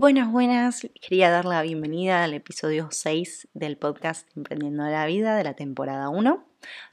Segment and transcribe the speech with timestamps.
[0.00, 0.88] Buenas, buenas.
[0.98, 6.08] Quería dar la bienvenida al episodio 6 del podcast Emprendiendo la Vida de la temporada
[6.08, 6.42] 1.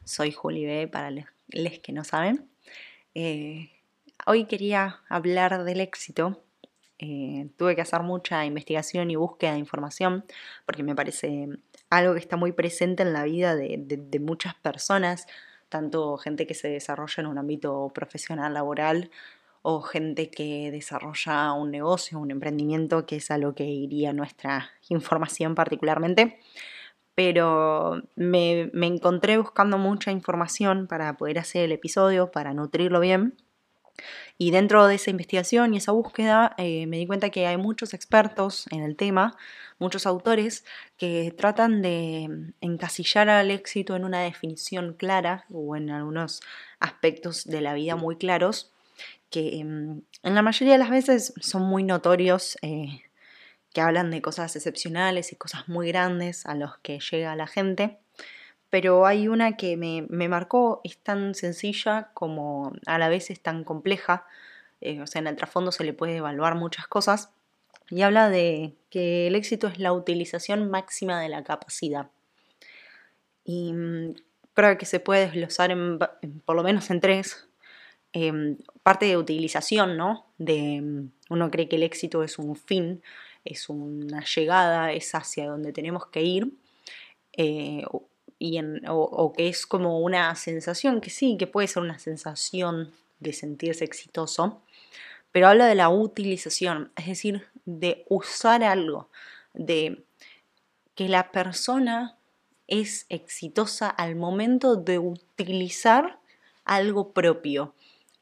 [0.03, 2.49] Soy Juli B, para los que no saben.
[3.15, 3.71] Eh,
[4.25, 6.43] hoy quería hablar del éxito.
[6.99, 10.25] Eh, tuve que hacer mucha investigación y búsqueda de información
[10.65, 11.47] porque me parece
[11.89, 15.27] algo que está muy presente en la vida de muchas personas,
[15.69, 19.11] tanto gente que se desarrolla en un ámbito profesional, laboral,
[19.69, 24.71] o gente que desarrolla un negocio, un emprendimiento, que es a lo que iría nuestra
[24.87, 26.39] información particularmente.
[27.15, 33.35] Pero me, encontré buscando mucha información para poder hacer el episodio, para nutrirlo bien.
[34.37, 37.93] Y dentro de esa investigación y esa búsqueda eh, me di cuenta que hay muchos
[37.93, 39.35] expertos en el tema,
[39.79, 40.63] muchos autores
[40.95, 46.39] que tratan de encasillar al éxito en una definición clara o en algunos
[46.79, 48.71] aspectos de la vida muy claros
[49.29, 53.01] que em, en la mayoría de las veces son muy notorios, eh,
[53.73, 57.99] que hablan de cosas excepcionales y cosas muy grandes a los que llega la gente.
[58.69, 63.63] Pero hay una que me, marcó, es tan sencilla como a la vez es tan
[63.63, 64.25] compleja,
[64.81, 67.31] eh, o sea, en el trasfondo se le puede evaluar muchas cosas,
[67.89, 72.09] y habla de que el éxito es la utilización máxima de la capacidad.
[73.45, 74.15] Y mm,
[74.53, 75.75] creo que se puede desglosar
[76.45, 77.46] por lo menos en tres,
[78.13, 80.25] Em, parte de utilización, ¿no?
[80.37, 83.01] De, mm, uno cree que el éxito es un fin,
[83.45, 86.53] es una llegada, es hacia donde tenemos que ir,
[87.33, 87.83] eh,
[88.39, 93.33] y o, que es como una sensación, que sí, que puede ser una sensación de
[93.33, 94.61] sentirse exitoso,
[95.31, 99.09] pero habla de la utilización, es decir, de usar algo,
[99.53, 100.03] de
[100.95, 102.17] que la persona
[102.67, 106.19] es exitosa al momento de utilizar
[106.65, 107.73] algo propio,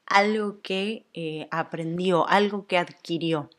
[0.06, 3.50] algo que eh, aprendió, algo que adquirió.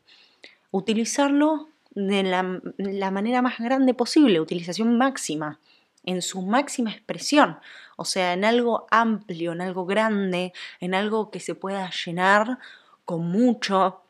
[0.70, 5.58] Utilizarlo de la, la, manera más grande posible, utilización máxima,
[6.04, 7.58] en su máxima expresión,
[7.96, 12.58] o sea, en algo amplio, en algo grande, en algo que se pueda llenar
[13.04, 14.02] con mucho.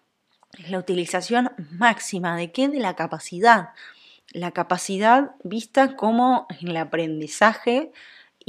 [0.69, 2.69] La utilización máxima de qué?
[2.69, 3.71] De la capacidad.
[4.33, 7.93] La capacidad vista como el aprendizaje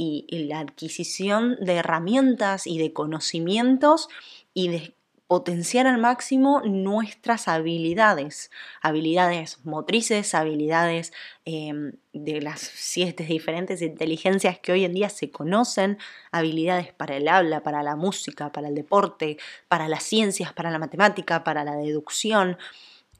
[0.02, 4.08] y, la adquisición de herramientas y de conocimientos
[4.54, 4.94] y de
[5.26, 8.50] potenciar al máximo nuestras habilidades,
[8.80, 11.12] habilidades motrices, habilidades
[11.44, 15.98] em, de las siete diferentes inteligencias que hoy en día se conocen,
[16.32, 19.36] habilidades para el habla, para la música, para el deporte,
[19.68, 22.56] para las ciencias, para la matemática, para la deducción.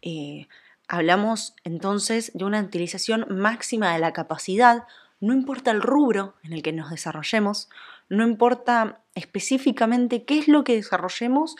[0.00, 0.48] Eh,
[0.88, 4.84] hablamos entonces de una utilización máxima de la capacidad
[5.20, 7.68] no importa el rubro en el que nos desarrollemos,
[8.08, 11.56] no importa específicamente qué es lo que desarrollemos,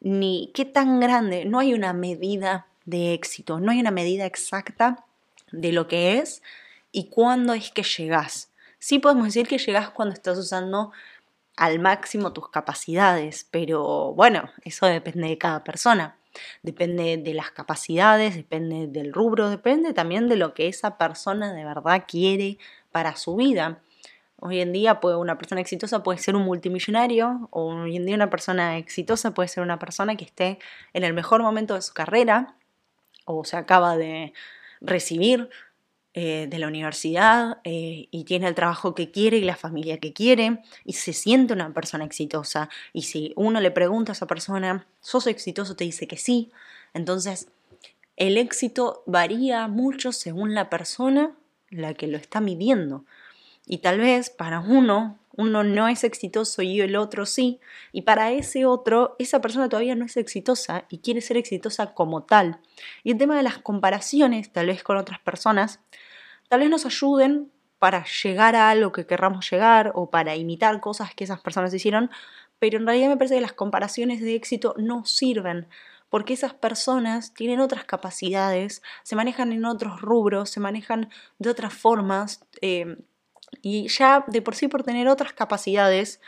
[0.00, 5.04] ni qué tan grande, no hay una medida de éxito, no hay una medida exacta
[5.52, 6.42] de lo que es
[6.92, 8.50] y cuándo es que llegas.
[8.78, 10.92] Sí podemos decir que llegas cuando estás usando
[11.56, 16.16] al máximo tus capacidades, pero bueno, eso depende de cada persona.
[16.62, 21.64] Depende de las capacidades, depende del rubro, depende también de lo que esa persona de
[21.64, 22.58] verdad quiere
[22.92, 23.80] para su vida.
[24.38, 28.14] Hoy en día puede, una persona exitosa puede ser un multimillonario o hoy en día
[28.14, 30.58] una persona exitosa puede ser una persona que esté
[30.94, 32.54] en el mejor momento de su carrera
[33.26, 34.32] o se acaba de
[34.80, 35.50] recibir
[36.14, 40.12] eh, de la universidad eh, y tiene el trabajo que quiere y la familia que
[40.12, 42.68] quiere y se siente una persona exitosa.
[42.92, 45.76] Y si uno le pregunta a esa persona, ¿sos exitoso?
[45.76, 46.50] Te dice que sí.
[46.94, 47.48] Entonces,
[48.16, 51.36] el éxito varía mucho según la persona
[51.70, 53.04] la que lo está midiendo.
[53.66, 57.60] Y tal vez para uno, uno no es exitoso y el otro sí.
[57.92, 62.24] Y para ese otro, esa persona todavía no es exitosa y quiere ser exitosa como
[62.24, 62.58] tal.
[63.04, 65.80] Y el tema de las comparaciones, tal vez con otras personas,
[66.48, 71.14] tal vez nos ayuden para llegar a algo que querramos llegar o para imitar cosas
[71.14, 72.10] que esas personas hicieron,
[72.58, 75.66] pero en realidad me parece que las comparaciones de éxito no sirven
[76.10, 81.08] porque esas personas tienen otras capacidades, se manejan en otros rubros, se manejan
[81.38, 82.98] de otras formas eh,
[83.62, 86.20] y ya de por sí por tener otras capacidades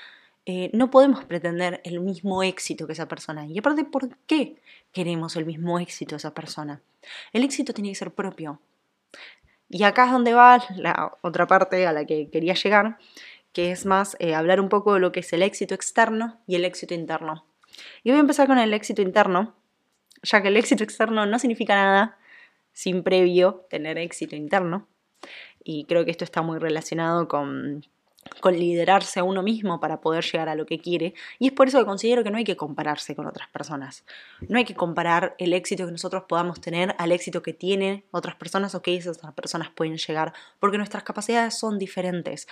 [0.44, 3.46] eh, no podemos pretender el mismo éxito que esa persona.
[3.46, 4.56] Y aparte, ¿por qué
[4.92, 6.80] queremos el mismo éxito de esa persona?
[7.32, 8.60] El éxito tiene que ser propio.
[9.68, 12.98] Y acá es donde va la otra parte a la que quería llegar,
[13.52, 16.56] que es más eh, hablar un poco de lo que es el éxito externo y
[16.56, 17.46] el éxito interno.
[18.02, 19.54] Y voy a empezar con el éxito interno,
[20.22, 22.18] ya que el éxito externo no significa nada
[22.72, 24.88] sin previo tener éxito interno.
[25.64, 27.84] Y creo que esto está muy relacionado con
[28.40, 31.14] con liderarse a uno mismo para poder llegar a lo que quiere.
[31.38, 34.04] Y es por eso que considero que no hay que compararse con otras personas.
[34.48, 38.36] No hay que comparar el éxito que nosotros podamos tener al éxito que tienen otras
[38.36, 42.48] personas o que esas personas pueden llegar, porque nuestras capacidades son diferentes,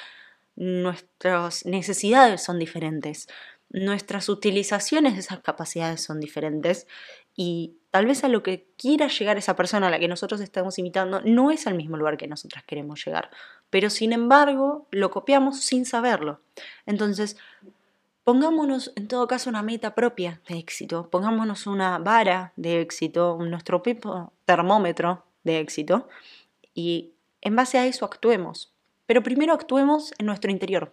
[0.57, 3.29] nuestras necesidades son diferentes,
[3.71, 6.89] nuestras utilizaciones de esas capacidades son diferentes
[7.43, 10.79] y tal vez a lo que quiera llegar esa persona a la que nosotros estamos
[10.79, 13.31] imitando no es al mismo lugar que nosotras queremos llegar,
[13.71, 16.43] pero sin embargo lo copiamos sin saberlo.
[16.85, 17.39] Entonces,
[18.25, 23.83] pongámonos en todo caso una meta propia de éxito, pongámonos una vara de éxito, nuestro
[24.45, 26.11] termómetro de éxito
[26.75, 28.71] y en base a eso actuemos.
[29.07, 30.93] Pero primero actuemos en nuestro interior.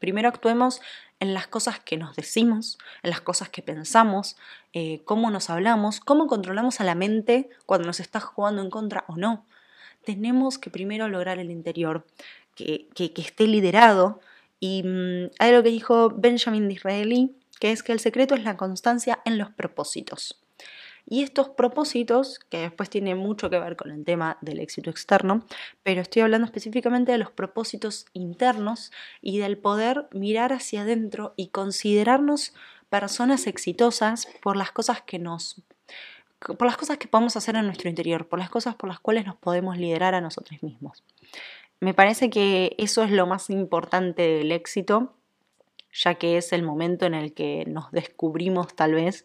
[0.00, 0.80] Primero actuemos
[1.20, 4.36] en las cosas que nos decimos, en las cosas que pensamos,
[4.72, 9.04] eh, cómo nos hablamos, cómo controlamos a la mente cuando nos está jugando en contra
[9.06, 9.44] o no.
[10.04, 12.06] Tenemos que primero lograr el interior,
[12.54, 14.20] que, esté liderado.
[14.58, 18.56] Y mm, hay algo que dijo Benjamin Disraeli, que es que el secreto es la
[18.56, 20.40] constancia en los propósitos.
[21.06, 25.44] Y estos propósitos, que después tienen mucho que ver con el tema del éxito externo,
[25.82, 31.48] pero estoy hablando específicamente de los propósitos internos y del poder mirar hacia adentro y
[31.48, 32.54] considerarnos
[32.88, 35.62] personas exitosas por las cosas que nos
[36.40, 39.26] por las cosas que podemos hacer en nuestro interior, por las cosas por las cuales
[39.26, 41.04] nos podemos liderar a nosotros mismos.
[41.80, 45.14] Me parece que eso es lo más importante del éxito,
[45.92, 49.24] ya que es el momento en el que nos descubrimos tal vez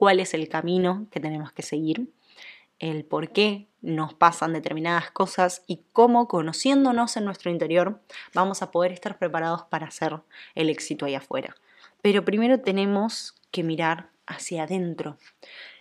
[0.00, 2.10] cuál es el camino que tenemos que seguir,
[2.78, 8.00] el por qué nos pasan determinadas cosas y cómo conociéndonos en nuestro interior
[8.32, 10.16] vamos a poder estar preparados para hacer
[10.54, 11.54] el éxito ahí afuera.
[12.00, 15.18] Pero primero tenemos que mirar hacia adentro.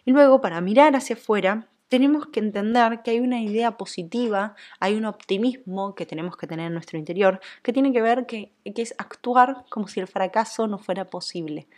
[0.04, 4.96] Y luego para mirar hacia afuera tenemos que entender que hay una idea positiva, hay
[4.96, 8.82] un optimismo que tenemos que tener en nuestro interior, que tiene que ver que, que
[8.82, 11.70] es actuar como si el fracaso no fuera posible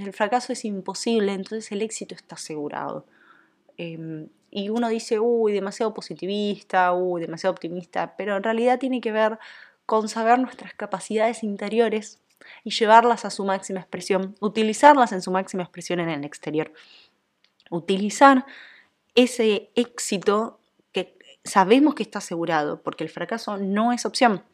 [0.00, 3.04] el fracaso es imposible, entonces el éxito está asegurado.
[3.76, 9.12] Em, y uno dice, uy, demasiado positivista, uy, demasiado optimista, pero en realidad tiene que
[9.12, 9.38] ver
[9.86, 12.20] con saber nuestras capacidades interiores
[12.64, 16.72] y llevarlas a su máxima expresión, utilizarlas en su máxima expresión en el exterior.
[17.70, 18.44] Utilizar
[19.14, 20.60] ese éxito
[20.92, 24.44] que sabemos que está asegurado, porque el fracaso no es opción.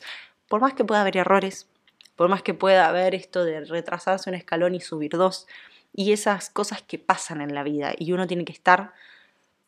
[0.48, 1.68] Por más que pueda haber errores,
[2.18, 5.46] por más que pueda haber esto de retrasarse un escalón y subir dos,
[5.94, 8.92] y esas cosas que pasan en la vida, y uno tiene que estar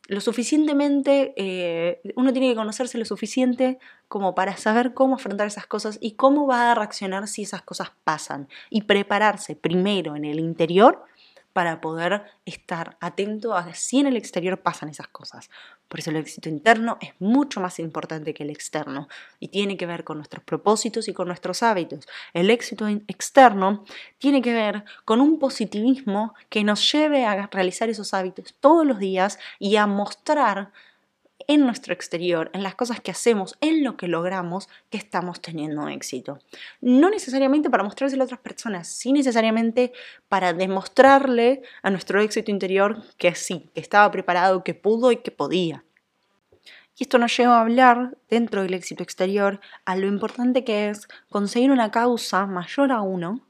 [0.07, 5.65] lo suficientemente, eh, uno tiene que conocerse lo suficiente como para saber cómo afrontar esas
[5.65, 10.37] cosas y cómo va a reaccionar si esas cosas pasan, y prepararse primero en el
[10.41, 11.05] interior
[11.53, 15.49] para poder estar atento a si en el exterior pasan esas cosas.
[15.91, 19.09] Por eso el éxito interno es mucho más importante que el externo
[19.41, 22.07] y tiene que ver con nuestros propósitos y con nuestros hábitos.
[22.33, 23.83] El éxito externo
[24.17, 28.99] tiene que ver con un positivismo que nos lleve a realizar esos hábitos todos los
[28.99, 30.71] días y a mostrar
[31.47, 35.87] en nuestro exterior, en las cosas que hacemos, en lo que logramos, que estamos teniendo
[35.87, 36.39] éxito.
[36.81, 39.93] No necesariamente para mostrárselo a otras personas, sí necesariamente
[40.29, 45.31] para demostrarle a nuestro éxito interior que sí, que estaba preparado, que pudo y que
[45.31, 45.83] podía.
[46.97, 51.07] Y esto nos lleva a hablar, dentro del éxito exterior, a lo importante que es
[51.29, 53.41] conseguir una causa mayor a uno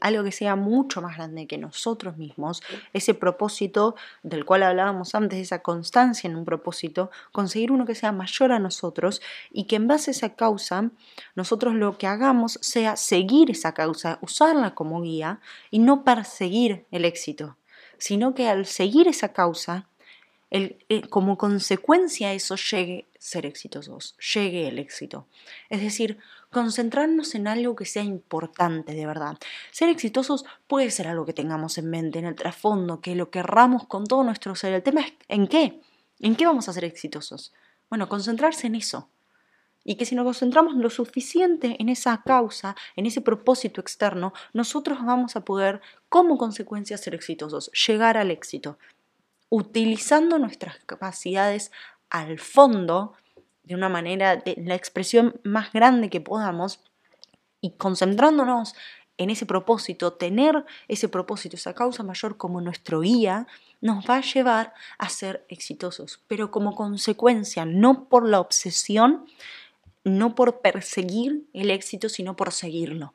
[0.00, 2.62] algo que sea mucho más grande que nosotros mismos,
[2.92, 8.12] ese propósito del cual hablábamos antes, esa constancia en un propósito, conseguir uno que sea
[8.12, 10.90] mayor a nosotros y que en base a esa causa
[11.34, 15.40] nosotros lo que hagamos sea seguir esa causa, usarla como guía
[15.70, 17.56] y no perseguir el éxito,
[17.98, 19.86] sino que al seguir esa causa,
[20.50, 25.26] el, eh, como consecuencia a eso llegue ser exitosos, llegue el éxito.
[25.68, 26.18] Es decir,
[26.50, 29.36] concentrarnos en algo que sea importante de verdad.
[29.70, 33.86] Ser exitosos puede ser algo que tengamos en mente, en el trasfondo, que lo querramos
[33.86, 34.72] con todo nuestro ser.
[34.72, 35.82] El tema es en qué,
[36.18, 37.52] en qué vamos a ser exitosos.
[37.90, 39.10] Bueno, concentrarse en eso.
[39.84, 44.98] Y que si nos concentramos lo suficiente en esa causa, en ese propósito externo, nosotros
[45.04, 48.78] vamos a poder, como consecuencia, ser exitosos, llegar al éxito,
[49.50, 51.72] utilizando nuestras capacidades
[52.10, 53.14] al fondo
[53.62, 56.80] de una manera, de la expresión más grande que podamos
[57.60, 58.74] y concentrándonos
[59.16, 63.46] en ese propósito, tener ese propósito, esa causa mayor como nuestro guía,
[63.82, 69.26] nos va a llevar a ser exitosos, pero como consecuencia, no por la obsesión,
[70.04, 73.12] no por perseguir el éxito, sino por seguirlo.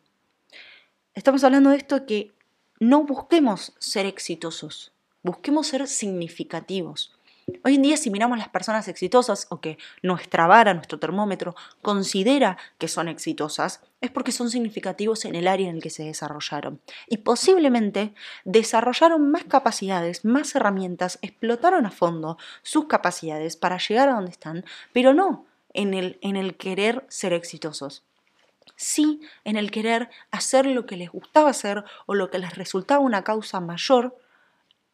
[1.15, 2.33] Estamos hablando de esto que
[2.79, 4.91] no busquemos ser exitosos,
[5.23, 7.14] busquemos ser significativos.
[7.63, 12.57] Hoy en día si miramos las personas exitosas o que nuestra vara, nuestro termómetro considera
[12.79, 16.81] que son exitosas, es porque son significativos en el área en el que se desarrollaron.
[17.07, 24.13] Y posiblemente desarrollaron más capacidades, más herramientas, explotaron a fondo sus capacidades para llegar a
[24.13, 28.03] donde están, pero no en el, en el querer ser exitosos
[28.75, 32.99] sí en el querer hacer lo que les gustaba hacer o lo que les resultaba
[32.99, 34.17] una causa mayor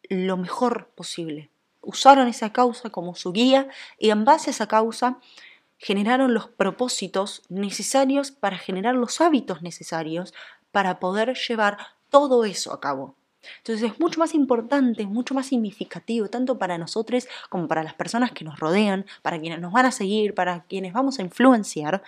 [0.08, 1.51] lo mejor posible
[1.82, 5.18] usaron esa causa como su guía y en base a esa causa
[5.78, 10.32] generaron los propósitos necesarios para generar los hábitos necesarios
[10.70, 13.16] para poder llevar todo eso a cabo.
[13.58, 18.30] Entonces es mucho más importante, mucho más significativo, tanto para nosotros como para las personas
[18.30, 22.02] que nos rodean, para quienes nos van a seguir, para quienes vamos a influenciar,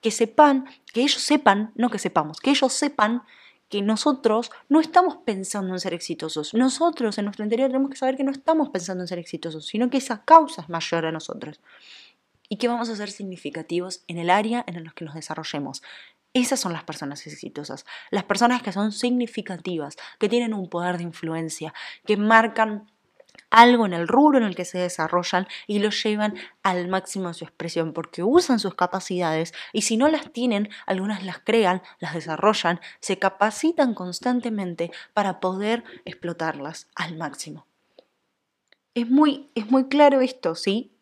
[0.00, 3.22] que sepan, que ellos sepan, no que sepamos, que ellos sepan
[3.72, 6.52] que nosotros no estamos pensando en ser exitosos.
[6.52, 9.88] Nosotros en nuestro interior tenemos que saber que no estamos pensando en ser exitosos, sino
[9.88, 11.58] que esa causa es mayor a nosotros.
[12.50, 15.82] Y que vamos a ser significativos en el área en la que nos desarrollemos.
[16.34, 21.04] Esas son las personas exitosas, las personas que son significativas, que tienen un poder de
[21.04, 21.72] influencia,
[22.04, 22.91] que marcan
[23.52, 27.34] algo en el rubro en el que se desarrollan y lo llevan al máximo de
[27.34, 32.14] su expresión porque usan sus capacidades y si no las tienen, algunas las crean, las
[32.14, 37.66] desarrollan, se capacitan constantemente para poder explotarlas al máximo.
[38.94, 40.92] Es muy, es muy claro esto, ¿sí?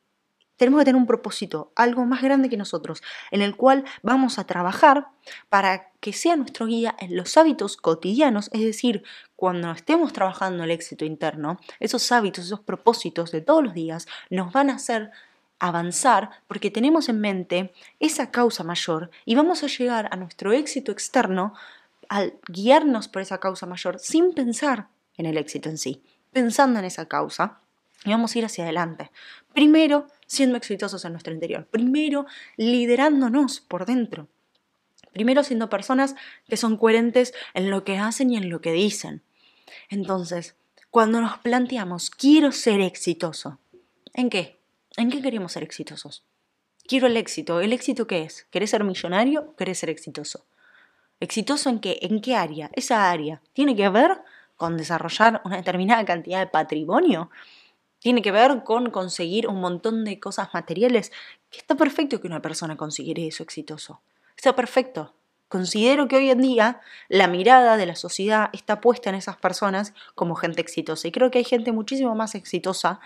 [0.60, 4.44] Tenemos que tener un propósito, algo más grande que nosotros, en el cual vamos a
[4.44, 5.06] trabajar
[5.48, 9.02] para que sea nuestro guía en los hábitos cotidianos, es decir,
[9.36, 14.52] cuando estemos trabajando el éxito interno, esos hábitos, esos propósitos de todos los días nos
[14.52, 15.12] van a hacer
[15.60, 20.92] avanzar porque tenemos en mente esa causa mayor y vamos a llegar a nuestro éxito
[20.92, 21.54] externo
[22.10, 26.02] al guiarnos por esa causa mayor sin pensar en el éxito en sí,
[26.34, 27.60] pensando en esa causa
[28.04, 29.10] y vamos a ir hacia adelante.
[29.54, 31.66] Primero, siendo exitosos en nuestro interior.
[31.66, 32.24] Primero,
[32.56, 34.28] liderándonos por dentro.
[35.12, 36.14] Primero, siendo personas
[36.48, 39.24] que son coherentes en lo que hacen y en lo que dicen.
[39.88, 40.54] Entonces,
[40.88, 43.58] cuando nos planteamos, quiero ser exitoso,
[44.14, 44.60] ¿en qué?
[44.96, 46.22] ¿En qué queremos ser exitosos?
[46.86, 47.60] Quiero el éxito.
[47.60, 48.46] ¿El éxito qué es?
[48.50, 50.46] ¿Querés ser millonario o querés ser exitoso?
[51.18, 51.98] ¿Exitoso en qué?
[52.02, 52.70] ¿En qué área?
[52.74, 54.22] Esa área tiene que ver
[54.54, 57.30] con desarrollar una determinada cantidad de patrimonio
[58.00, 61.12] tiene que ver con conseguir un montón de cosas materiales,
[61.52, 64.00] está perfecto que una persona consiga eso exitoso.
[64.36, 65.14] Está perfecto.
[65.48, 69.94] Considero que hoy en día la mirada de la sociedad está puesta en esas personas
[70.14, 71.08] como gente exitosa.
[71.08, 73.00] Y creo que hay gente muchísimo más exitosa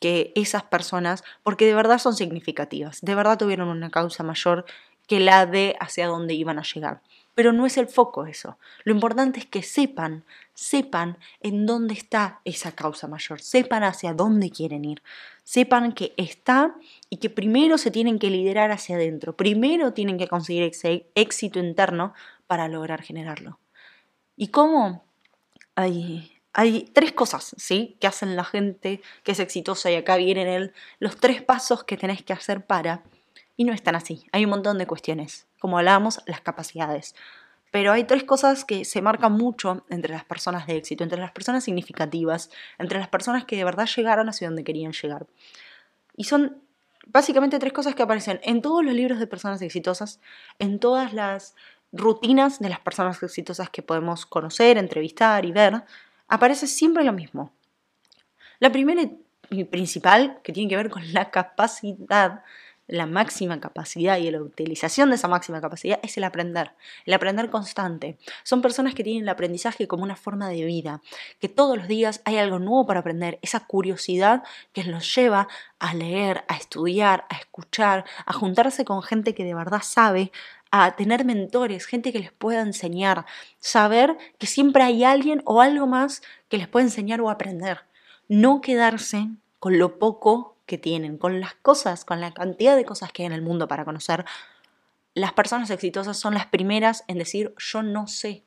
[0.00, 3.00] que esas personas porque de verdad son significativas.
[3.02, 4.64] De verdad tuvieron una causa mayor
[5.06, 7.02] que la de hacia dónde iban a llegar.
[7.34, 8.58] Pero no es el foco eso.
[8.84, 14.50] Lo importante es que sepan, sepan en dónde está esa causa mayor, sepan hacia dónde
[14.50, 15.02] quieren ir,
[15.44, 16.74] sepan que está
[17.08, 21.58] y que primero se tienen que liderar hacia adentro, primero tienen que conseguir ese éxito
[21.58, 22.14] interno
[22.46, 23.58] para lograr generarlo.
[24.36, 25.04] ¿Y cómo?
[25.76, 27.96] Hay, hay tres cosas, ¿sí?
[28.00, 31.96] Que hacen la gente que es exitosa y acá vienen el, los tres pasos que
[31.96, 33.02] tenés que hacer para
[33.56, 34.26] y no están así.
[34.32, 35.46] Hay un montón de cuestiones.
[35.58, 37.14] Como hablábamos, las capacidades.
[37.70, 41.30] Pero hay tres cosas que se marcan mucho entre las personas de éxito, entre las
[41.30, 45.26] personas significativas, entre las personas que de verdad llegaron hacia donde querían llegar.
[46.16, 46.62] Y son
[47.06, 50.20] básicamente tres cosas que aparecen en todos los libros de personas exitosas,
[50.58, 51.54] en todas las
[51.92, 55.84] rutinas de las personas exitosas que podemos conocer, entrevistar y ver,
[56.28, 57.52] aparece siempre lo mismo.
[58.58, 59.02] La primera
[59.50, 62.42] y principal, que tiene que ver con la capacidad
[62.90, 66.72] la máxima capacidad y la utilización de esa máxima capacidad es el aprender,
[67.06, 68.18] el aprender constante.
[68.42, 71.00] Son personas que tienen el aprendizaje como una forma de vida,
[71.40, 74.42] que todos los días hay algo nuevo para aprender, esa curiosidad
[74.72, 75.46] que los lleva
[75.78, 80.32] a leer, a estudiar, a escuchar, a juntarse con gente que de verdad sabe,
[80.72, 83.24] a tener mentores, gente que les pueda enseñar,
[83.60, 87.82] saber que siempre hay alguien o algo más que les pueda enseñar o aprender.
[88.28, 89.28] No quedarse
[89.60, 93.26] con lo poco que tienen, con las cosas, con la cantidad de cosas que hay
[93.26, 94.24] en el mundo para conocer,
[95.14, 98.44] las personas exitosas son las primeras en decir yo no sé.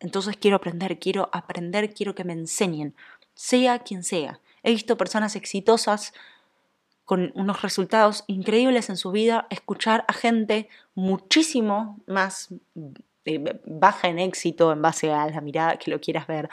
[0.00, 2.96] Entonces quiero aprender, quiero aprender, quiero que me enseñen,
[3.34, 4.40] sea quien sea.
[4.62, 6.14] He visto personas exitosas
[7.04, 12.54] con unos resultados increíbles en su vida, escuchar a gente muchísimo más
[13.24, 16.48] eh, baja en éxito en base a la mirada que lo quieras ver,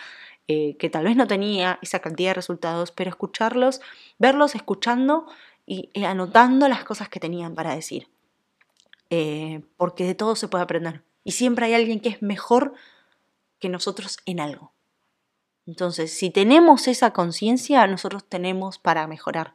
[0.48, 3.82] eh, que tal vez no tenía esa cantidad de resultados, pero escucharlos,
[4.20, 5.28] verlos escuchando
[5.66, 8.08] y anotando las cosas que tenían para decir.
[9.14, 11.04] Eh, porque de todo se puede aprender.
[11.26, 12.74] Y siempre hay alguien que es mejor
[13.60, 14.72] que nosotros en algo.
[15.68, 19.54] Entonces, si tenemos esa conciencia, nosotros tenemos para mejorar,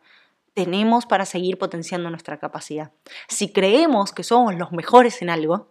[0.52, 2.92] tenemos para seguir potenciando nuestra capacidad.
[3.28, 5.68] Si creemos que somos los mejores en algo,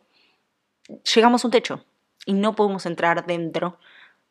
[1.14, 1.86] llegamos a un techo
[2.26, 3.80] y no podemos entrar dentro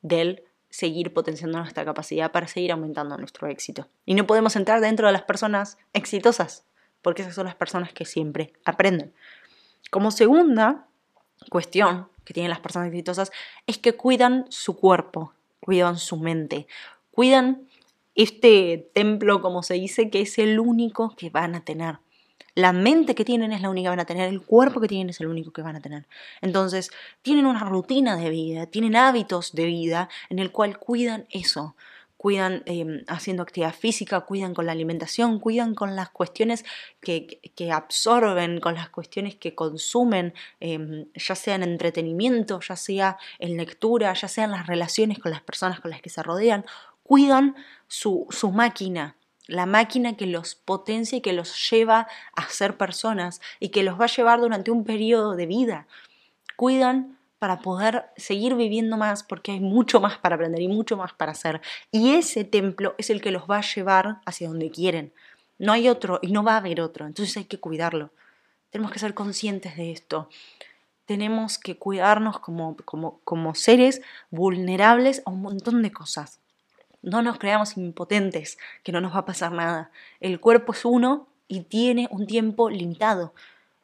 [0.02, 3.88] del seguir potenciando nuestra capacidad para seguir aumentando nuestro éxito.
[4.04, 6.66] Y no podemos entrar dentro de las personas exitosas,
[7.00, 9.12] porque esas son las personas que siempre aprenden.
[9.90, 10.88] Como segunda
[11.50, 13.30] cuestión que tienen las personas exitosas
[13.66, 16.66] es que cuidan su cuerpo, cuidan su mente,
[17.12, 17.68] cuidan
[18.14, 21.98] este templo, como se dice, que es el único que van a tener.
[22.54, 25.10] La mente que tienen es la única que van a tener, el cuerpo que tienen
[25.10, 26.06] es el único que van a tener.
[26.40, 26.90] Entonces,
[27.22, 31.74] tienen una rutina de vida, tienen hábitos de vida en el cual cuidan eso,
[32.24, 36.64] cuidan em, haciendo actividad física, cuidan con la alimentación, cuidan con las cuestiones
[37.02, 37.38] que,
[37.70, 44.14] absorben, con las cuestiones que consumen, em, ya sea en entretenimiento, ya sea en lectura,
[44.14, 46.64] ya sea en las relaciones con las personas con las que se rodean,
[47.02, 47.56] cuidan
[47.88, 53.40] su, su máquina, la máquina que los potencia y que los lleva a ser personas
[53.60, 55.86] y que los va a llevar durante un periodo de vida.
[56.56, 61.12] Cuidan para poder seguir viviendo más porque hay mucho más para aprender y mucho más
[61.12, 61.60] para hacer.
[61.90, 65.12] Y ese templo es el que los va a llevar hacia donde quieren.
[65.58, 67.06] No hay otro y no va a haber otro.
[67.06, 68.10] Entonces hay que cuidarlo.
[68.70, 70.28] Tenemos que ser conscientes de esto.
[71.04, 76.40] Tenemos que cuidarnos como, como, como seres vulnerables a un montón de cosas.
[77.04, 79.90] No nos creamos impotentes, que no nos va a pasar nada.
[80.20, 83.34] El cuerpo es uno y tiene un tiempo limitado.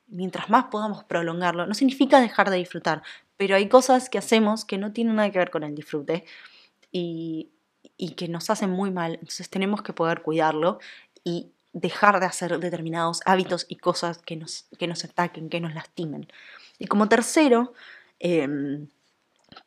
[0.09, 3.03] Mientras más podamos prolongarlo, no significa dejar de disfrutar,
[3.37, 6.25] pero hay cosas que hacemos que no tienen nada que ver con el disfrute
[6.91, 7.51] y,
[7.97, 9.15] y que nos hacen muy mal.
[9.15, 10.79] Entonces tenemos que poder cuidarlo
[11.23, 15.75] y dejar de hacer determinados hábitos y cosas que nos, que nos ataquen, que nos
[15.75, 16.27] lastimen.
[16.79, 17.73] Y como tercero,
[18.19, 18.89] em,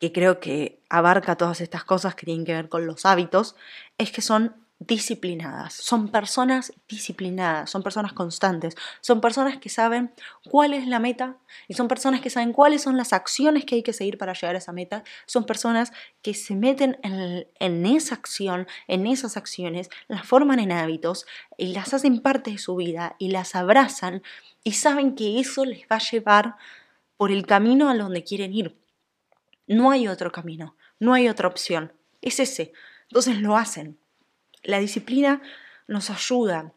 [0.00, 3.56] que creo que abarca todas estas cosas que tienen que ver con los hábitos,
[3.98, 10.12] es que son disciplinadas, son personas disciplinadas, son personas constantes, son personas que saben
[10.50, 11.36] cuál es la meta
[11.68, 14.56] y son personas que saben cuáles son las acciones que hay que seguir para llegar
[14.56, 20.26] a esa meta, son personas que se meten en, esa acción, en esas acciones, las
[20.26, 21.24] forman en hábitos
[21.56, 24.22] y las hacen parte de su vida y las abrazan
[24.64, 26.56] y saben que eso les va a llevar
[27.16, 28.83] por el camino a donde quieren ir.
[29.66, 32.72] No hay otro camino, no hay otra opción, es ese.
[33.08, 33.98] Entonces lo hacen.
[34.62, 35.42] La disciplina
[35.86, 36.72] nos ayuda,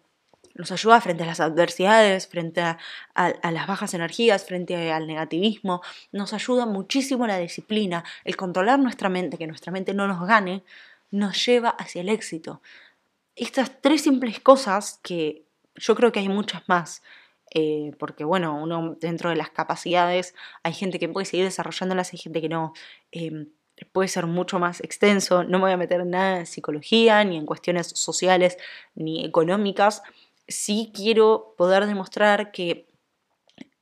[0.56, 2.78] nos ayuda frente a las adversidades, frente a,
[3.16, 9.38] las bajas energías, frente al negativismo, nos ayuda muchísimo la disciplina, el controlar nuestra mente,
[9.38, 10.64] que nuestra mente no nos gane,
[11.12, 12.62] nos lleva hacia el éxito.
[13.36, 15.46] Estas tres simples cosas que
[15.76, 17.04] yo creo que hay muchas más,
[17.54, 22.20] eh, porque bueno, uno dentro de las capacidades hay gente que puede seguir desarrollándolas, hay
[22.20, 22.74] gente que no.
[23.12, 23.50] Em,
[23.92, 27.38] puede ser mucho más extenso, no me voy a meter en nada en psicología, ni
[27.38, 28.58] en cuestiones sociales,
[28.96, 30.02] ni económicas.
[30.48, 32.88] Sí quiero poder demostrar que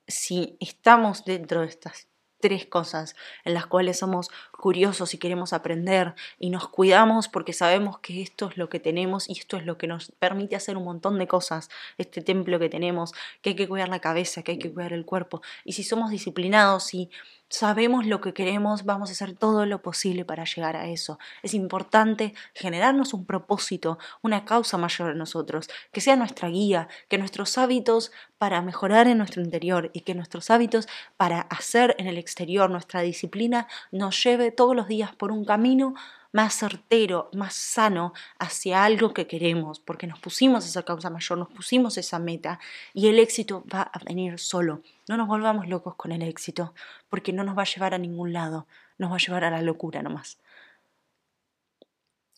[0.08, 2.08] si estamos dentro de estas
[2.42, 8.00] tres cosas en las cuales somos curiosos y queremos aprender y nos cuidamos porque sabemos
[8.00, 10.84] que esto es lo que tenemos y esto es lo que nos permite hacer un
[10.86, 14.60] montón de cosas, este templo que tenemos, que hay que cuidar la cabeza, que hay
[14.60, 15.42] que cuidar el cuerpo.
[15.64, 17.10] Y si somos disciplinados y
[17.50, 21.20] sabemos lo que queremos, vamos a hacer todo lo posible para llegar a eso.
[21.44, 27.18] Es importante generarnos un propósito, una causa mayor en nosotros, que sea nuestra guía, que
[27.18, 30.88] nuestros hábitos para mejorar en nuestro interior y que nuestros hábitos
[31.18, 35.96] para hacer en el exterior, nuestra disciplina, nos lleve todos los días por un camino
[36.36, 41.48] más certero, más sano hacia algo que queremos, porque nos pusimos esa causa mayor, nos
[41.48, 42.60] pusimos esa meta
[42.94, 44.82] y el éxito va a venir solo.
[45.08, 46.74] No nos volvamos locos con el éxito,
[47.10, 49.62] porque no nos va a llevar a ningún lado, nos va a llevar a la
[49.62, 50.38] locura nomás.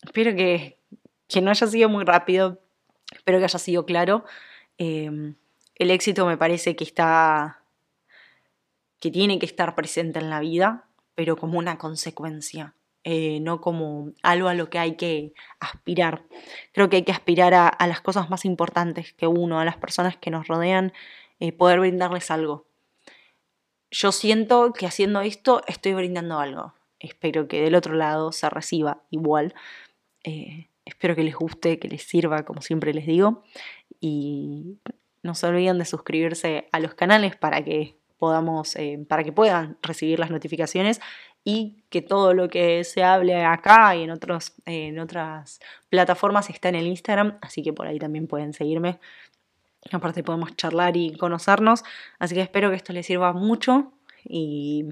[0.04, 0.78] Espero que,
[1.28, 2.62] que no haya sido muy rápido,
[3.12, 4.26] espero que haya sido claro.
[4.78, 5.34] Em,
[5.74, 7.63] el éxito me parece que está
[9.00, 10.87] que tiene que estar presente en la vida,
[11.17, 12.75] pero como una consecuencia.
[13.03, 16.25] Eh, no como algo a lo que hay que aspirar.
[16.73, 20.15] Creo que hay que aspirar a, las cosas más importantes que uno, a las personas
[20.15, 20.93] que nos rodean,
[21.39, 22.67] eh, poder brindarles algo.
[23.89, 26.75] Yo siento que haciendo esto estoy brindando algo.
[26.99, 29.56] Espero que del otro lado se reciba igual.
[30.23, 33.43] Eh, espero que les guste, que les sirva, como siempre les digo.
[33.99, 34.77] Y
[35.23, 38.75] no se olviden de suscribirse a los canales para que podamos,
[39.08, 40.99] para que puedan recibir las notificaciones
[41.43, 46.67] y que todo lo que se hable acá y en, otros, en otras plataformas está
[46.67, 48.99] en el Instagram, así que por ahí también pueden seguirme.
[49.91, 51.86] Aparte podemos charlar y conocernos,
[52.19, 53.93] así que espero que esto les sirva mucho
[54.25, 54.89] y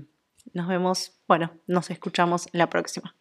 [0.54, 3.14] nos vemos, bueno, nos escuchamos la próxima.